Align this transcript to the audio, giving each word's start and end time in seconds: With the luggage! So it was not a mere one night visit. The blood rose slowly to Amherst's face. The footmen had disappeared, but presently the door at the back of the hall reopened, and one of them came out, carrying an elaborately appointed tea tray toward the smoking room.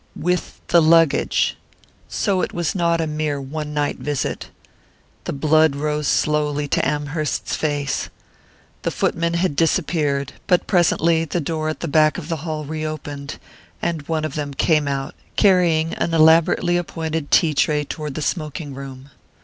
With 0.15 0.61
the 0.69 0.81
luggage! 0.81 1.57
So 2.09 2.41
it 2.41 2.53
was 2.55 2.73
not 2.73 2.99
a 2.99 3.05
mere 3.05 3.39
one 3.39 3.71
night 3.71 3.97
visit. 3.99 4.49
The 5.25 5.31
blood 5.31 5.75
rose 5.75 6.07
slowly 6.07 6.67
to 6.69 6.83
Amherst's 6.83 7.55
face. 7.55 8.09
The 8.81 8.89
footmen 8.89 9.35
had 9.35 9.55
disappeared, 9.55 10.33
but 10.47 10.65
presently 10.65 11.23
the 11.25 11.39
door 11.39 11.69
at 11.69 11.81
the 11.81 11.87
back 11.87 12.17
of 12.17 12.29
the 12.29 12.37
hall 12.37 12.65
reopened, 12.65 13.37
and 13.79 14.01
one 14.07 14.25
of 14.25 14.33
them 14.33 14.55
came 14.55 14.87
out, 14.87 15.13
carrying 15.35 15.93
an 15.93 16.15
elaborately 16.15 16.77
appointed 16.77 17.29
tea 17.29 17.53
tray 17.53 17.83
toward 17.83 18.15
the 18.15 18.23
smoking 18.23 18.73
room. 18.73 19.11